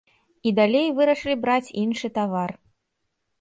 І 0.51 0.53
далей 0.59 0.87
вырашылі 0.99 1.35
браць 1.43 1.73
іншы 1.83 2.07
тавар. 2.17 2.57